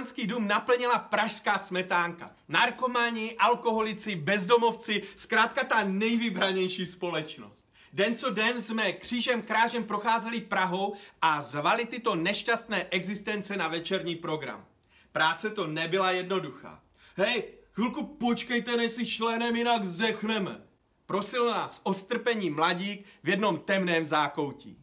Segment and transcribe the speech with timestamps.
[0.00, 2.30] pánský dům naplnila pražská smetánka.
[2.48, 7.66] Narkomani, alkoholici, bezdomovci, zkrátka ta nejvybranější společnost.
[7.92, 14.16] Den co den jsme křížem krážem procházeli Prahou a zvali tyto nešťastné existence na večerní
[14.16, 14.64] program.
[15.12, 16.82] Práce to nebyla jednoduchá.
[17.16, 17.42] Hej,
[17.72, 20.60] chvilku počkejte, než si šlenem, jinak zdechneme.
[21.06, 24.79] Prosil nás o strpení mladík v jednom temném zákoutí.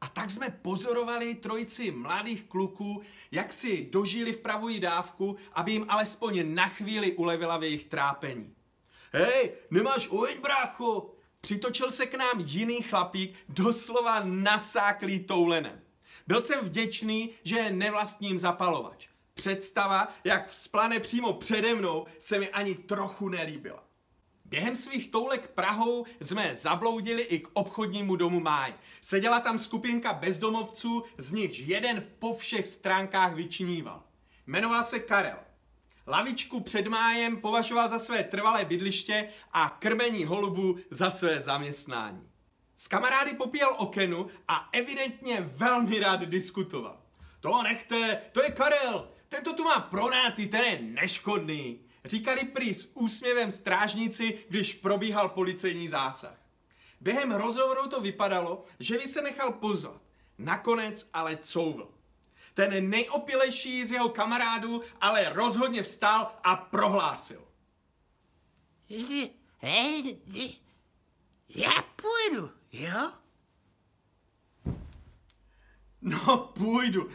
[0.00, 6.54] A tak jsme pozorovali trojici mladých kluků, jak si dožili vpravují dávku, aby jim alespoň
[6.54, 8.54] na chvíli ulevila v jejich trápení.
[9.12, 11.14] Hej, nemáš oheň, brácho?
[11.40, 15.80] Přitočil se k nám jiný chlapík, doslova nasáklý toulenem.
[16.26, 19.08] Byl jsem vděčný, že je nevlastním zapalovač.
[19.34, 23.89] Představa, jak vzplane přímo přede mnou, se mi ani trochu nelíbila.
[24.50, 28.74] Během svých toulek Prahou jsme zabloudili i k obchodnímu domu Máj.
[29.00, 34.02] Seděla tam skupinka bezdomovců, z nichž jeden po všech stránkách vyčiníval.
[34.46, 35.36] Jmenoval se Karel.
[36.06, 42.28] Lavičku před májem považoval za své trvalé bydliště a krmení holubů za své zaměstnání.
[42.76, 47.00] S kamarády popíjel okenu a evidentně velmi rád diskutoval.
[47.40, 51.89] To nechte, to je Karel, tento tu má pronáty, ten je neškodný.
[52.04, 56.34] Říkali prý s úsměvem strážníci, když probíhal policejní zásah.
[57.00, 60.02] Během rozhovoru to vypadalo, že by se nechal pozvat.
[60.38, 61.94] Nakonec ale couvl.
[62.54, 67.44] Ten nejopilejší z jeho kamarádů ale rozhodně vstal a prohlásil.
[71.54, 73.12] Já půjdu, jo?
[76.02, 77.10] No, půjdu.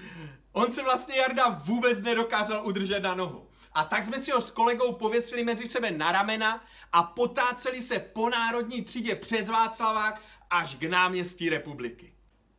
[0.52, 3.48] On se vlastně Jarda vůbec nedokázal udržet na nohu.
[3.76, 8.00] A tak jsme si ho s kolegou pověsili mezi sebe na ramena a potáceli se
[8.00, 12.14] po národní třídě přes Václavák až k náměstí republiky.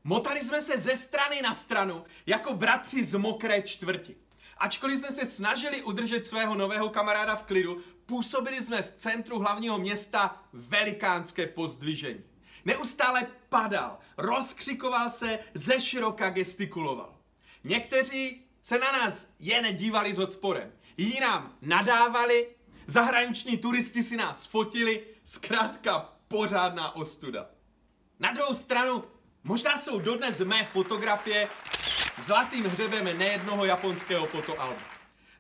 [0.05, 4.17] Motali jsme se ze strany na stranu, jako bratři z mokré čtvrti.
[4.59, 9.79] Ačkoliv jsme se snažili udržet svého nového kamaráda v klidu, působili jsme v centru hlavního
[9.79, 12.25] města velikánské pozdvižení.
[12.65, 17.17] Neustále padal, rozkřikoval se, ze široka gestikuloval.
[17.65, 20.73] Někteří se na nás jen dívali s odporem.
[20.97, 22.49] Jiní nám nadávali,
[22.87, 27.47] zahraniční turisti si nás fotili, zkrátka pořádná ostuda.
[28.21, 29.05] Na druhou stranu,
[29.45, 31.49] možná jsou dodnes mé fotografie
[32.19, 34.83] zlatým hřebem nejednoho japonského fotoalba.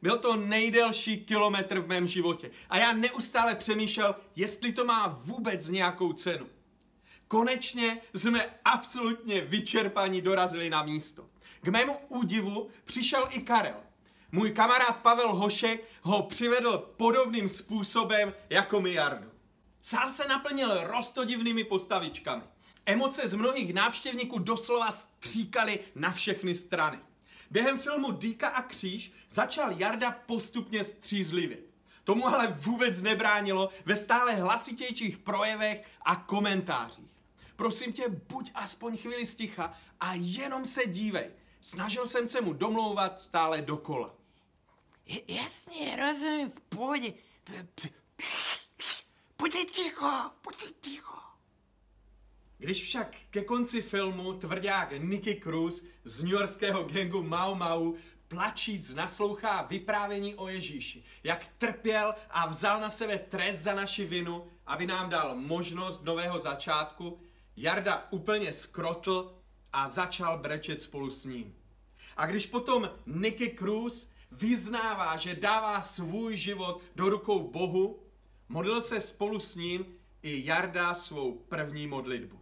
[0.02, 5.68] Byl to nejdelší kilometr v mém životě a já neustále přemýšlel, jestli to má vůbec
[5.68, 6.46] nějakou cenu.
[7.28, 11.28] Konečně jsme absolutně vyčerpaní dorazili na místo.
[11.66, 13.76] K mému údivu přišel i Karel.
[14.32, 19.30] Můj kamarád Pavel Hošek ho přivedl podobným způsobem jako mi Jardu.
[19.82, 22.42] Sál se naplnil rostodivnými postavičkami.
[22.86, 26.98] Emoce z mnohých návštěvníků doslova stříkaly na všechny strany.
[27.50, 31.70] Během filmu Dýka a kříž začal Jarda postupně střízlivit.
[32.04, 37.10] Tomu ale vůbec nebránilo ve stále hlasitějších projevech a komentářích.
[37.56, 41.30] Prosím tě, buď aspoň chvíli sticha a jenom se dívej.
[41.66, 44.14] Snažil jsem se mu domlouvat stále dokola.
[45.28, 47.12] Jasně, rozumím, v pohodě.
[49.38, 51.18] Buďte ticho, buďte ticho.
[52.58, 57.94] Když však ke konci filmu tvrdák Nicky Cruz z newyorského gangu Mau Mau
[58.28, 64.46] plačíc naslouchá vyprávění o Ježíši, jak trpěl a vzal na sebe trest za naši vinu,
[64.66, 67.20] aby nám dal možnost nového začátku,
[67.56, 69.36] Jarda úplně skrotl
[69.76, 71.54] a začal brečet spolu s ním.
[72.16, 78.02] A když potom Nicky Cruz vyznává, že dává svůj život do rukou Bohu,
[78.48, 79.86] modlil se spolu s ním
[80.22, 82.40] i Jarda svou první modlitbu.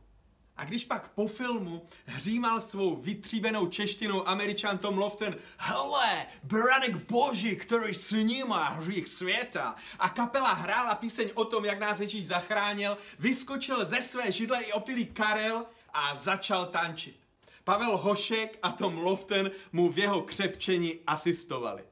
[0.57, 7.57] A když pak po filmu hřímal svou vytříbenou češtinou američan Tom Lofton Hele, beranek boží,
[7.57, 13.85] který snímá hřích světa a kapela hrála píseň o tom, jak nás Ježíš zachránil, vyskočil
[13.85, 17.24] ze své židle i opilý Karel a začal tančit.
[17.65, 21.85] Pavel Hošek a Tom Lofton mu v jeho křepčení asistovali.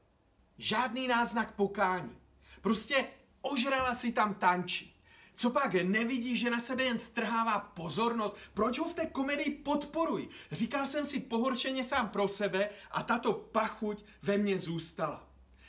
[0.57, 2.17] Žádný náznak pokání.
[2.61, 3.07] Prostě
[3.41, 4.95] ožrala si tam tančí.
[5.35, 8.37] Co pak, nevidí, že na sebe jen strhává pozornost?
[8.53, 10.29] Proč ho v té komedii podporuji?
[10.51, 15.27] Říkal jsem si pohoršeně sám pro sebe a tato pachuť ve mně zůstala.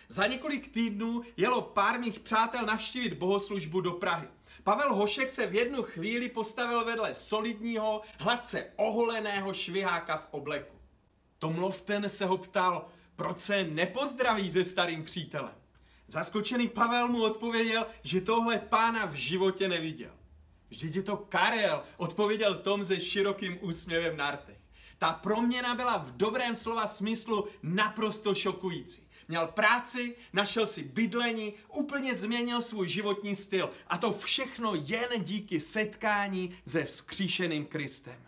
[0.08, 4.28] Za několik týdnů jelo pár mých přátel navštívit bohoslužbu do Prahy.
[4.62, 10.76] Pavel Hošek se v jednu chvíli postavil vedle solidního, hladce oholeného šviháka v obleku.
[11.38, 12.86] Tom Loften se ho ptal,
[13.16, 15.54] proč se nepozdraví se starým přítelem.
[16.06, 20.10] Zaskočený Pavel mu odpověděl, že tohle pána v životě neviděl.
[20.68, 24.63] Vždyť je to Karel, odpověděl Tom se širokým úsměvem na rtech.
[25.04, 29.08] Ta proměna byla v dobrém slova smyslu naprosto šokující.
[29.28, 33.70] Měl práci, našel si bydlení, úplně změnil svůj životní styl.
[33.88, 38.26] A to všechno jen díky setkání se vzkříšeným Kristem.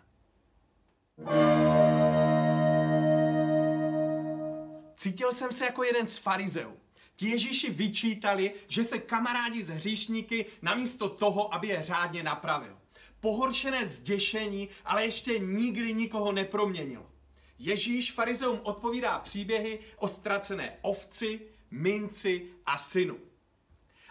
[4.96, 6.76] Cítil jsem se jako jeden z farizeů.
[7.14, 12.78] Ti Ježíši vyčítali, že se kamarádi z hříšníky namísto toho, aby je řádně napravil.
[13.26, 17.10] Pohoršené zděšení, ale ještě nikdy nikoho neproměnilo.
[17.58, 21.40] Ježíš farizeům odpovídá příběhy o ztracené ovci,
[21.70, 23.18] minci a synu.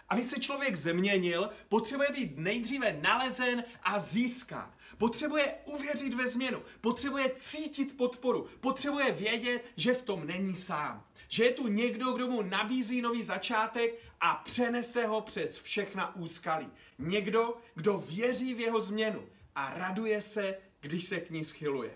[0.08, 4.74] Aby se člověk změnil, potřebuje být nejdříve nalezen a získán.
[4.98, 11.04] Potřebuje uvěřit ve změnu, potřebuje cítit podporu, potřebuje vědět, že v tom není sám.
[11.28, 16.68] Že je tu někdo, kdo mu nabízí nový začátek a přenese ho přes všechna úskalí.
[16.98, 21.90] Někdo, kdo věří v jeho změnu a raduje se, když se k ní schyluje.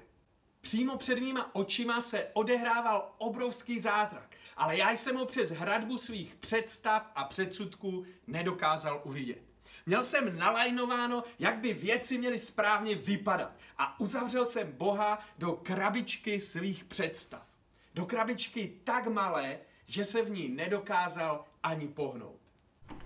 [0.60, 6.34] Přímo před mýma očima se odehrával obrovský zázrak, ale já jsem ho přes hradbu svých
[6.34, 9.42] představ a předsudků nedokázal uvidět.
[9.86, 16.40] Měl jsem nalajnováno, jak by věci měly správně vypadat a uzavřel jsem Boha do krabičky
[16.40, 17.49] svých představ.
[17.94, 22.40] Do krabičky tak malé, že se v ní nedokázal ani pohnout.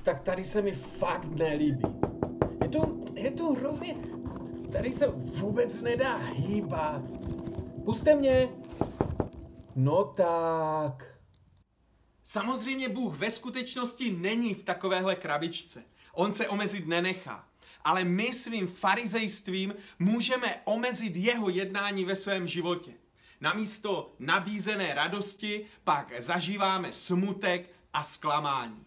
[0.02, 1.82] Tak tady se mi fakt nelíbí.
[2.62, 3.96] Je to, je to hrozně...
[4.72, 7.02] Tady se vůbec nedá hýbat.
[7.84, 8.48] Puste mě.
[9.76, 11.18] No tak.
[12.22, 15.84] Samozřejmě Bůh ve skutečnosti není v takovéhle krabičce.
[16.12, 17.48] On se omezit nenechá.
[17.84, 22.92] Ale my svým farizejstvím můžeme omezit jeho jednání ve svém životě.
[23.40, 28.84] Namísto nabízené radosti pak zažíváme smutek a zklamání.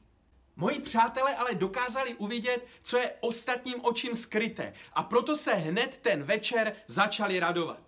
[0.55, 6.23] Moji přátelé ale dokázali uvidět, co je ostatním očím skryté a proto se hned ten
[6.23, 7.79] večer začali radovat.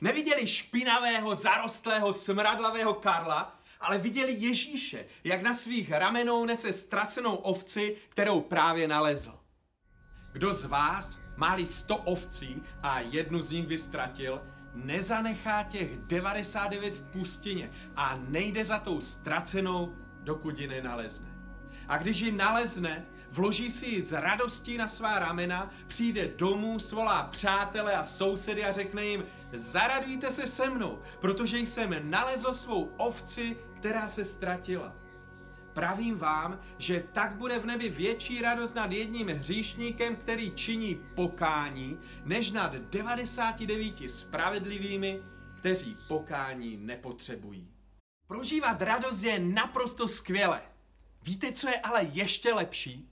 [0.00, 7.96] Neviděli špinavého, zarostlého, smradlavého Karla, ale viděli Ježíše, jak na svých ramenou nese ztracenou ovci,
[8.08, 9.38] kterou právě nalezl.
[10.32, 14.40] Kdo z vás, máli sto ovcí a jednu z nich by ztratil,
[14.74, 21.28] nezanechá těch 99 v pustině a nejde za tou ztracenou, dokud ji nenalezne.
[21.88, 27.22] A když ji nalezne, vloží si ji z radostí na svá ramena, přijde domů, svolá
[27.22, 33.56] přátele a sousedy a řekne jim, zaradujte se se mnou, protože jsem nalezl svou ovci,
[33.76, 35.03] která se ztratila.
[35.74, 41.98] Pravím vám, že tak bude v nebi větší radost nad jedním hříšníkem, který činí pokání,
[42.24, 45.20] než nad 99 spravedlivými,
[45.58, 47.68] kteří pokání nepotřebují.
[48.26, 50.62] Prožívat radost je naprosto skvělé.
[51.22, 53.10] Víte, co je ale ještě lepší?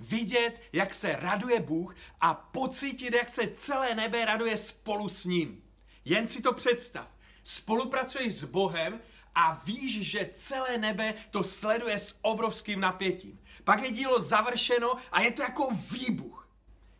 [0.00, 5.62] Vidět, jak se raduje Bůh a pocítit, jak se celé nebe raduje spolu s ním.
[6.04, 7.08] Jen si to představ.
[7.42, 9.00] Spolupracuješ s Bohem
[9.34, 13.40] a víš, že celé nebe to sleduje s obrovským napětím.
[13.64, 16.48] Pak je dílo završeno a je to jako výbuch.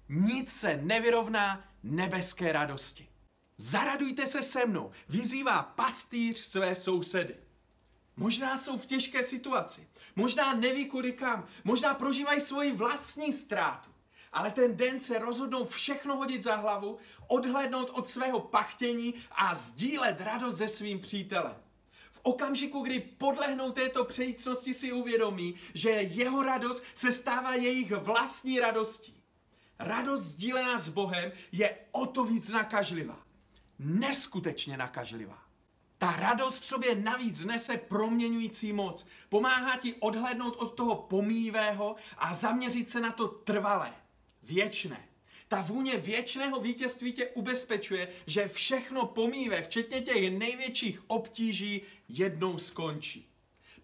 [0.08, 3.08] Nic se nevyrovná nebeské radosti.
[3.58, 7.36] Zaradujte se se mnou, vyzývá pastýř své sousedy.
[8.16, 13.90] Možná jsou v těžké situaci, možná neví kudy kam, možná prožívají svoji vlastní ztrátu.
[14.32, 20.20] Ale ten den se rozhodnou všechno hodit za hlavu, odhlednout od svého pachtění a sdílet
[20.20, 21.56] radost se svým přítelem.
[22.22, 29.22] Okamžiku, kdy podlehnou této přejícnosti, si uvědomí, že jeho radost se stává jejich vlastní radostí.
[29.78, 33.18] Radost sdílená s Bohem je o to víc nakažlivá.
[33.78, 35.42] Neskutečně nakažlivá.
[35.98, 39.06] Ta radost v sobě navíc nese proměňující moc.
[39.28, 43.94] Pomáhá ti odhlednout od toho pomývého a zaměřit se na to trvalé,
[44.42, 45.08] věčné.
[45.52, 53.28] Ta vůně věčného vítězství tě ubezpečuje, že všechno pomíve, včetně těch největších obtíží, jednou skončí.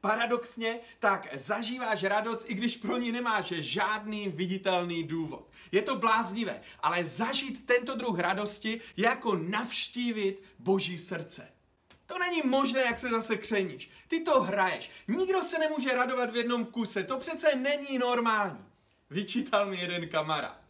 [0.01, 5.51] Paradoxně tak zažíváš radost, i když pro ní nemáš žádný viditelný důvod.
[5.73, 11.53] Je to bláznivé, ale zažít tento druh radosti je jako navštívit Boží srdce.
[12.07, 13.91] To není možné, jak se zase křeníš.
[14.09, 14.91] Ty to hraješ.
[15.09, 17.05] Nikdo se nemůže radovat v jednom kuse.
[17.05, 18.65] To přece není normální.
[19.11, 20.68] Vyčítal mi jeden kamarád.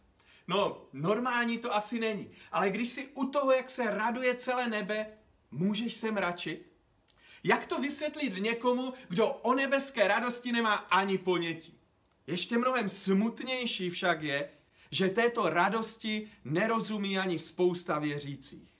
[0.49, 2.29] No, normální to asi není.
[2.51, 5.07] Ale když si u toho, jak se raduje celé nebe,
[5.51, 6.71] můžeš se mračit?
[7.43, 11.79] Jak to vysvětlit někomu, kdo o nebeské radosti nemá ani ponětí?
[12.27, 14.49] Ještě mnohem smutnější však je,
[14.91, 18.71] že této radosti nerozumí ani spousta věřících.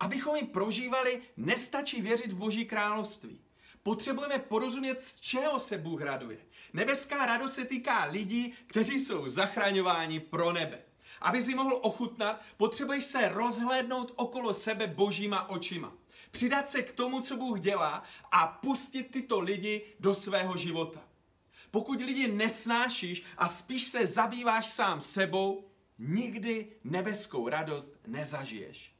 [0.00, 3.40] Abychom ji prožívali, nestačí věřit v Boží království.
[3.82, 6.38] Potřebujeme porozumět, z čeho se Bůh raduje.
[6.72, 10.82] Nebeská radost se týká lidí, kteří jsou zachraňováni pro nebe.
[11.20, 15.92] Aby si mohl ochutnat, potřebuješ se rozhlédnout okolo sebe božíma očima.
[16.30, 21.00] Přidat se k tomu, co Bůh dělá a pustit tyto lidi do svého života.
[21.70, 28.92] Pokud lidi nesnášíš a spíš se zabýváš sám sebou, nikdy nebeskou radost nezažiješ.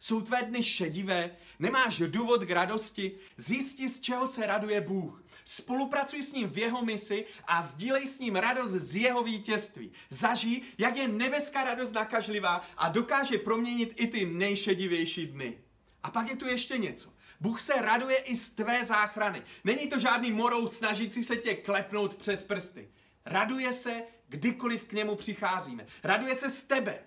[0.00, 1.30] Jsou tvé dny šedivé?
[1.58, 3.18] Nemáš důvod k radosti?
[3.36, 5.24] Zjisti, z čeho se raduje Bůh.
[5.44, 9.92] Spolupracuj s ním v jeho misi a sdílej s ním radost z jeho vítězství.
[10.10, 15.58] Zažij, jak je nebeská radost nakažlivá a dokáže proměnit i ty nejšedivější dny.
[16.02, 17.12] A pak je tu ještě něco.
[17.40, 19.42] Bůh se raduje i z tvé záchrany.
[19.64, 22.88] Není to žádný morou snažící se tě klepnout přes prsty.
[23.24, 25.86] Raduje se, kdykoliv k němu přicházíme.
[26.04, 26.98] Raduje se z tebe.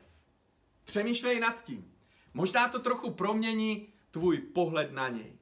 [0.83, 1.91] Přemýšlej nad tím.
[2.33, 5.33] Možná to trochu promění tvůj pohled na něj.